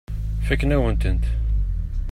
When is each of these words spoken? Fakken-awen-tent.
Fakken-awen-tent. 0.45 1.25